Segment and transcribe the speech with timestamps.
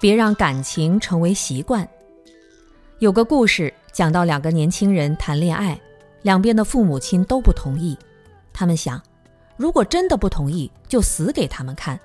[0.00, 1.86] 别让感情成为习惯。
[2.98, 5.78] 有个故事讲到两个年轻人谈恋爱。
[6.24, 7.96] 两边的父母亲都不同意。
[8.50, 9.00] 他们想，
[9.56, 12.00] 如果真的不同意，就死给他们看。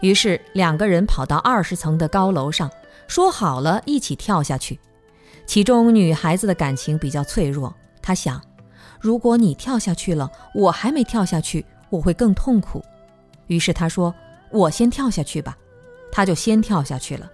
[0.00, 2.70] 于是两个人跑到二十层的高楼上，
[3.08, 4.78] 说好了一起跳下去。
[5.46, 8.40] 其中女孩子的感情比较脆弱，她想，
[9.00, 12.84] 如果你跳下去了，我还没跳下去，我会更痛苦。
[13.46, 14.14] 于是她说
[14.52, 15.56] ：“我先跳下去吧。”
[16.12, 17.30] 她就先跳下去了。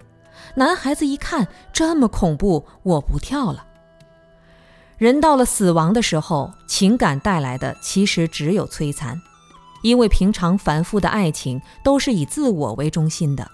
[0.55, 3.65] 男孩子一看这么恐怖，我不跳了。
[4.99, 9.19] 人到了死亡的时候，情感带来的其实只有摧残，
[9.81, 13.49] 因为平常繁复的爱情都是以自我为中心的。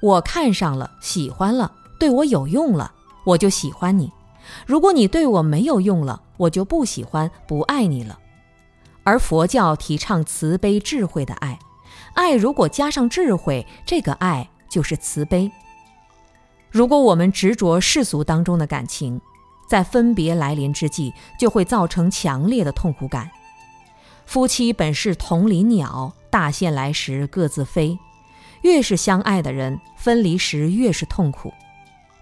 [0.00, 2.92] 我看上了，喜欢了，对我有用了，
[3.24, 4.08] 我就喜欢你；
[4.66, 8.18] 如果你对我没有用了，我就不喜欢，不爱你了。
[9.02, 11.58] 而佛教提倡慈悲智慧的爱，
[12.14, 14.48] 爱如果加上智慧，这个爱。
[14.66, 15.48] 就是慈悲。
[16.68, 19.20] 如果我们执着世俗当中的感情，
[19.68, 23.30] 在分别来临之际，就会造成强烈的痛苦感。
[24.26, 27.98] 夫妻本是同林鸟，大限来时各自飞。
[28.62, 31.52] 越是相爱的人，分离时越是痛苦。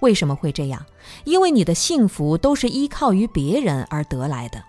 [0.01, 0.85] 为什么会这样？
[1.23, 4.65] 因为你的幸福都是依靠于别人而得来的。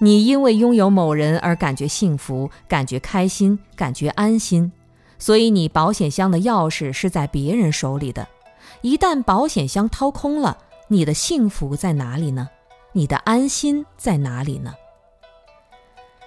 [0.00, 4.72] 你因为拥有某人而感觉幸福，感觉开心，感觉安心。
[5.18, 8.26] 所以，你保险箱的钥匙是在别人手里的。
[8.80, 10.56] 一旦保险箱掏空了，
[10.92, 12.48] 你的幸福在哪里呢？
[12.90, 14.74] 你的安心在哪里呢？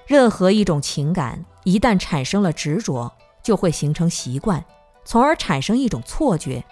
[0.08, 3.12] 任何一种情感一旦产生了执着，
[3.44, 4.64] 就会形成习惯，
[5.04, 6.64] 从而产生一种错觉，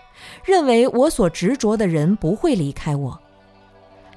[0.46, 3.20] 认为我所执着的人不会离开我。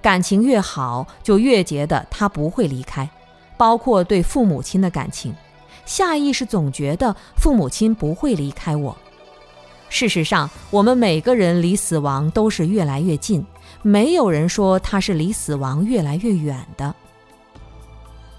[0.00, 3.10] 感情越好，就越觉得他不会离开，
[3.56, 5.34] 包括对父母亲的感情。
[5.84, 8.96] 下意识总觉得父母亲不会离开我。
[9.88, 13.44] 事实上，我们每个人离死亡都是越来越近，
[13.82, 16.94] 没有人说他是离死亡越来越远的。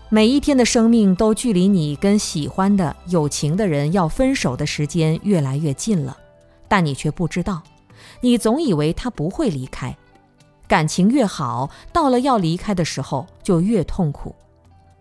[0.10, 6.16] 每一天的生命都距离你跟喜欢的、有情的人要分手的时间越来越近了，
[6.68, 7.62] 但你却不知道，
[8.22, 9.96] 你总以为他不会离开。
[10.68, 14.34] 感情越好，到了要离开的时候就越痛苦。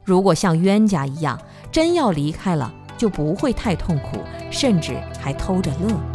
[0.05, 1.41] 如果像冤家一样，
[1.71, 4.19] 真要离开了，就不会太痛苦，
[4.51, 6.14] 甚至还偷着乐。